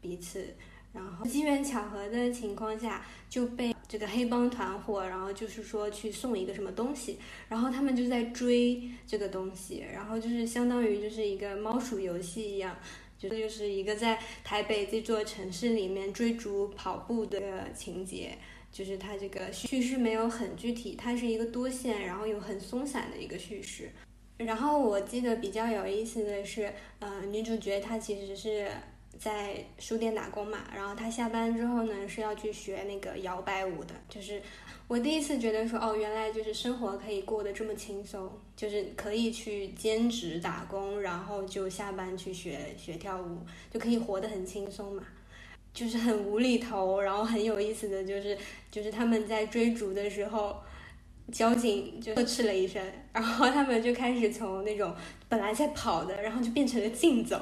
[0.00, 0.54] 彼此，
[0.94, 7.18] 然后机缘巧合的情况下就被这个黑帮团伙，然后就是说去送一个什么东西，
[7.50, 12.74] 然后他们就在追这个东西，然后就是相当于就是一个猫鼠游戏一样，
[13.28, 18.36] 就是就是一个在台北这座城市里面追逐跑步的情节，
[18.72, 23.90] 就是它这个叙事没有很具体，它是一个多线，然后又很松散的一个叙事。
[24.36, 28.68] 然后我记得比较有意思的是，呃，女主角她其实是
[29.16, 33.94] 在书店打工嘛，然后她下班之后呢是要去学那个摇摆舞的。
[34.08, 34.42] 就是
[34.88, 45.02] 我第一次觉得说，哦，原来就是生活可以过得这么轻松，就是可以去兼职打工，然后就下班去学学跳舞，就可以活得很轻松嘛。
[45.72, 48.38] 就是很无厘头，然后很有意思的就是，
[48.70, 50.62] 就是他们在追逐的时候。
[51.32, 54.94] 交警就呵斥了一声，然后他们就开始从那种
[55.26, 57.40] 本来在跑的，然后就变成了竞走。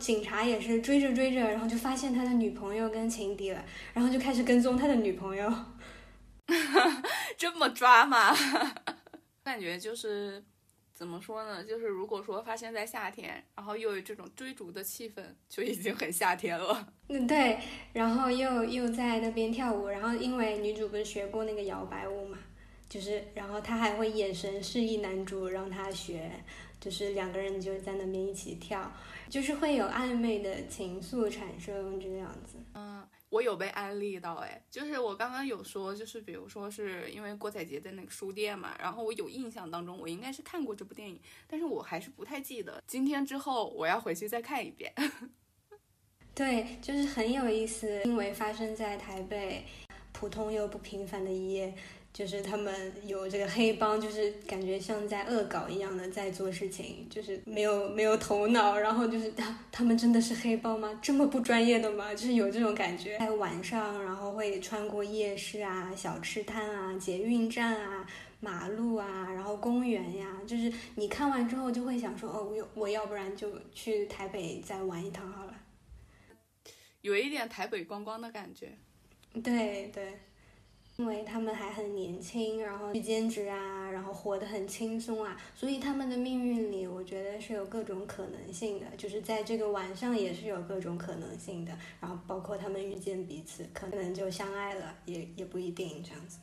[0.00, 5.48] 警察也是追着追着，然后就发现他的女朋友跟情敌了，然后就开始跟踪他的女朋友。
[7.38, 8.36] 这么抓吗？
[9.44, 10.42] 感觉就是
[10.92, 11.64] 怎么说呢？
[11.64, 16.86] 就是如果说发生在夏天，然后又有这种追逐的气氛，就已经很夏天了。
[17.08, 17.58] 嗯，对。
[17.92, 22.38] 然后又又在那边跳舞，然后因为女主不是学过那个摇摆舞嘛。
[22.88, 26.30] 就是，然后她还会眼神示意男主让他学，
[26.78, 28.92] 就是两个人就在那边一起跳，
[29.30, 32.58] 就是会有暧昧的情愫产生这个样子。
[32.74, 33.02] 嗯，
[33.32, 41.18] 我有被安利到，哎，就是我刚刚有说，就是比如说是因为郭采洁在那个书店嘛，然后我有印象当中我应该是看过这部电影，
[41.48, 42.84] 但是我还是不太记得。
[42.86, 44.92] 今天之后我要回去再看一遍。
[46.34, 49.64] 对，就是很有意思，因为发生在台北，
[50.12, 51.74] 普通又不平凡的一夜。
[52.12, 61.00] 就是他们有这个黑帮，就是感觉像在恶搞一样的在做事情，就是没有没有头脑，然后就是他他们真的是黑帮吗？
[61.02, 62.12] 这么不专业的吗？
[62.14, 63.18] 就是有这种感觉。
[63.18, 68.06] 在晚上，然后会穿过夜市啊、小吃摊啊、捷运站啊、
[68.40, 75.54] 马路啊，然后公园呀，就是你看完之后就会想说，哦，我我要不然就去台北再玩一趟好了，
[77.00, 78.76] 有一点台北观光的感觉。
[79.42, 80.12] 对对。
[81.02, 96.38] 因为他们还很年轻，然后去兼职啊，然后活得很轻松啊，所以他们的命运里，我觉得是有各种可能性的，就是在这个晚上也是有各种可能性的，然后包括他们遇见彼此，可能就相爱了，也也不一定这样子。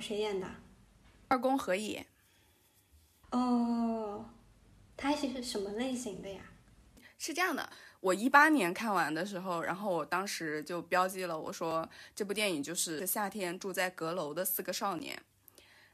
[0.00, 0.46] 谁演的？
[1.28, 2.06] 二宫和也。
[3.30, 4.28] 哦，
[4.96, 6.42] 他是什么类型的呀？
[7.18, 15.20] 是这样的，我一八年看完的时候，然后我当时就标记了，我说这部电影就是夏天住在阁楼的四个少年。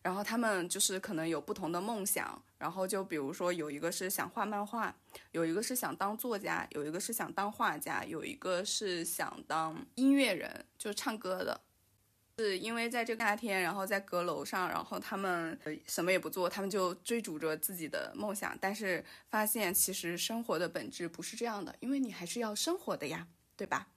[0.00, 4.94] 然后他们就是可能有不同的梦想，然后就比如说有一个是想画漫画，
[5.30, 11.60] 有一个是想当作家，有一个是想当画家，有一个是想当音乐人，就唱歌的。
[12.38, 23.88] 是因为在这个夏天，然后在阁楼上，然后他们什么也不做，他们就追逐着自己的梦想，但是发现其实生活的本质不是这样的，因为你还是要生活的呀，对吧？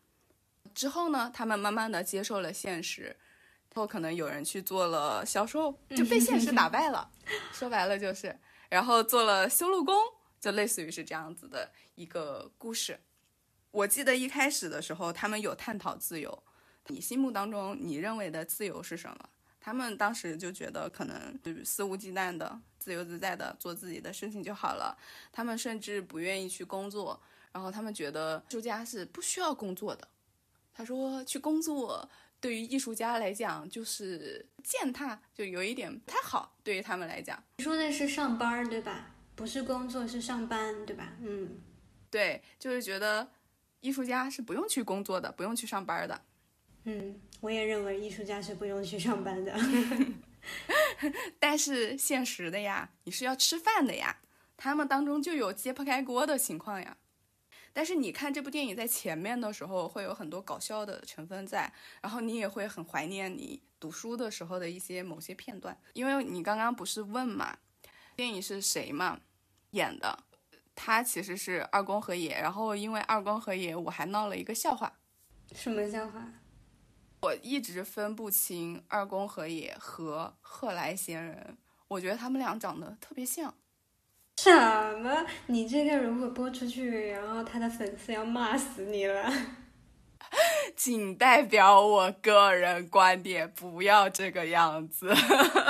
[0.74, 3.16] 之后呢，他们慢慢的接受了现实。
[3.74, 7.10] 后可能有人去做了销售，就被现实打败了。
[7.54, 8.38] 说白了就是，
[8.72, 9.94] 然后做了修路工，
[10.40, 12.98] 就类似于是这样子的一个故事。
[13.70, 16.44] 我记得一开始的时候，他们有探讨自由。
[16.88, 19.30] 你心目当中你认为的自由是什么？
[19.60, 24.98] 他们当时就觉得可能就是肆无忌惮的、自由自在的做自己的事情就好了。
[25.34, 30.08] 他们甚至不愿意去工作，然后他们觉得艺术家是不需要工作的。
[30.74, 32.10] 他说去工作。
[32.42, 36.58] 对于艺术家来讲，就是践踏，就有一点不太好。
[36.64, 39.12] 对于他们来讲，你说的是上班对吧？
[39.36, 41.14] 不是工作，是上班对吧？
[41.22, 41.62] 嗯，
[42.10, 43.30] 对，就是觉得
[43.80, 46.22] 艺术家是不用去工作的，不用去上班的。
[46.86, 49.56] 嗯，我也认为艺术家是不用去上班的。
[51.40, 54.18] 但是现实的呀，你是要吃饭的呀，
[54.58, 56.98] 他们当中就有揭不开锅的情况呀。
[57.74, 67.58] 但是你看这部电影在前面的时候会有很多搞笑的成分在，然后你也会很怀念你读书的时候的一些某些片段，因为你刚刚不是问嘛，
[68.16, 69.20] 电影是谁嘛
[69.72, 70.24] 演的，
[70.76, 75.00] 他其实是二宫和也，然后因为二宫和也，我还闹了一个笑话，
[75.54, 76.28] 什么笑话？
[77.22, 81.58] 我一直分不清二宫和也和贺来贤人，
[81.88, 83.54] 我觉得他们俩长得特别像。
[84.44, 85.24] 什么？
[85.46, 89.32] 你这个如果播出去，然后他的粉丝要骂死你了。
[90.76, 95.14] 仅代表我个人观点，不要这个样子。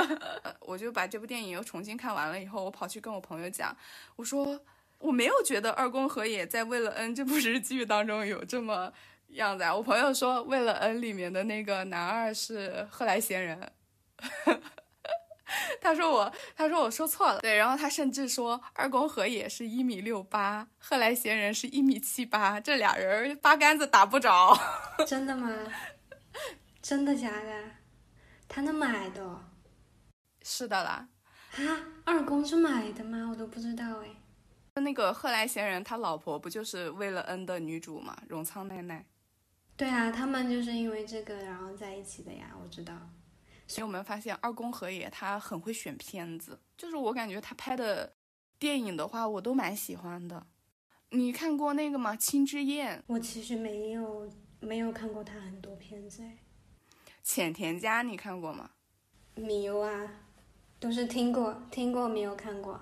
[0.60, 3.76] 我就把这部电影又重新看完了以后，我跑去跟我朋友讲，
[4.16, 4.58] 我说
[4.98, 8.90] 我没有觉得二宫和也在《为了恩》这部日剧当中有这么
[9.28, 9.76] 样子啊。
[9.76, 13.70] 我朋友说，《为了恩》里面的那个男二是贺来贤人。
[15.80, 24.56] 他说我，他说我说错了，对，然后他甚至说二宫和也是一米六八，贺来贤人是一米七八，这俩人八竿子打不着。
[25.06, 25.50] 真的吗？
[26.80, 27.64] 真的假的？
[28.48, 29.40] 他那么矮的？
[30.42, 31.08] 是的啦。
[31.56, 33.28] 啊，二宫这么矮的吗？
[33.30, 34.08] 我都不知道哎。
[34.80, 38.16] 那个贺来贤人他老婆不就是为了恩的女主吗？
[38.26, 39.04] 荣仓奈奈。
[39.76, 42.94] 对啊，他们就是因为这个然后在一起的呀，我知道。
[43.72, 48.12] 所以我们发现二宫和也他很会选片子，就是我感觉他拍的
[48.58, 50.46] 电影的话，我都蛮喜欢的。
[51.08, 52.12] 你看过那个吗？
[52.18, 52.98] 《青之焰》？
[53.06, 56.22] 我其实没有没有看过他很多片子。
[57.22, 58.72] 浅田家你看过吗？
[59.36, 60.20] 没有啊，
[60.78, 62.78] 都是听过，听过没有看过。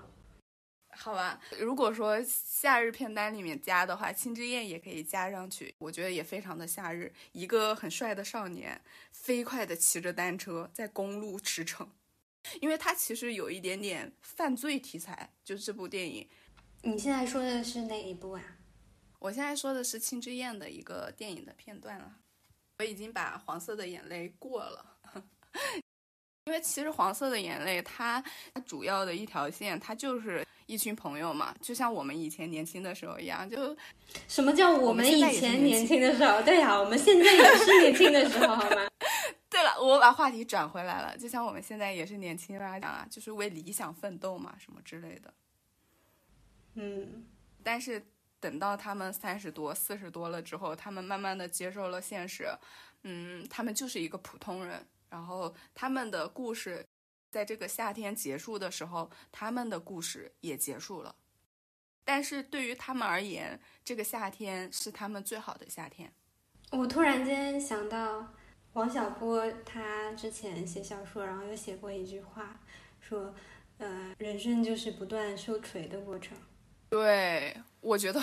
[1.03, 7.11] 好吧，如果说夏日片单里面加的话，《青之焰》也可以加上去，我觉得也非常的夏日。
[7.31, 8.79] 一个很帅的少年，
[9.11, 11.87] 飞快的骑着单车在公路驰骋，
[12.59, 16.29] 因为它其实有一点点犯罪题材，就这部电影。
[16.83, 18.43] 你现在说的是哪一部啊？
[19.17, 22.17] 我现在说的是《青之焰》的一个电影的片段了。
[22.77, 24.97] 我已经把《黄色的眼泪》过了，
[26.45, 28.23] 因为其实《黄色的眼泪》它
[28.53, 30.45] 它主要的一条线，它就是。
[30.71, 33.75] 一群朋友嘛，就像我们以前年轻的时候一样，就
[34.25, 36.41] 什么叫我们以前年轻的时候？
[36.43, 38.87] 对呀，我们现在也是年轻的时候，好吗？
[39.51, 45.33] 对了，我把话题转回来了，就像我们现在也是年轻人讲啊，就是为理想奋斗嘛，什么之类的。
[46.75, 47.25] 嗯，
[47.61, 48.01] 但是
[48.39, 52.47] 等到他们三十多、四十多了之后，他们慢慢的接受了现实，
[53.03, 56.85] 嗯，他们就是一个普通人，然后他们的故事。
[57.31, 61.15] 在这个夏天结束的时候，他们的故事也结束了。
[62.03, 66.11] 但是对于他们而言，这个夏天是他们最好的夏天。
[66.71, 68.33] 我突然间想到，
[68.73, 72.59] 王小波他之前写小说，然后又写过一句话，
[72.99, 73.33] 说
[73.79, 76.37] ：“呃，人生就是不断受锤的过程。”
[76.89, 78.19] 对，我觉得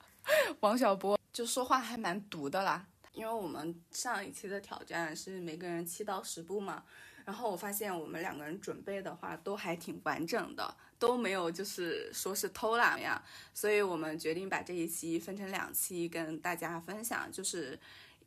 [0.60, 2.86] 王小波就说话还蛮毒的啦。
[3.12, 6.84] 因为我们上一期的挑战是每个人七到十步嘛。
[7.28, 13.22] 然后我发现我们两个人准备的话都还挺完整的，都没有就是说是偷懒呀，
[13.52, 17.78] 所以我们决定把这一期分成两期跟大家分享，就是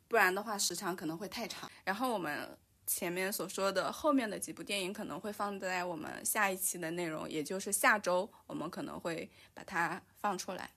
[0.06, 1.68] 不然的话时长可能会太长。
[1.82, 10.70] 然后我们前面所说的后面的几部电影可能会放在我们下一期的内容，也就是下周我们可能会把它放出来。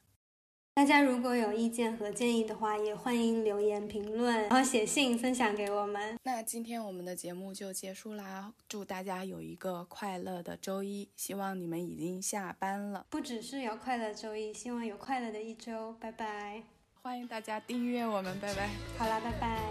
[0.75, 6.19] 大家如果有意见和建议的话，也欢迎留言评论，然后写信分享给我们。
[6.23, 13.05] 那今天我们的节目就结束啦，祝大家有一个快乐的周一，希望你们已经下班了。
[13.09, 15.95] 不只是有快乐周一，希望有快乐的一周。
[15.97, 16.63] 拜拜。
[17.01, 18.69] 欢迎大家订阅我们，拜拜。
[18.97, 19.61] 好啦，拜拜。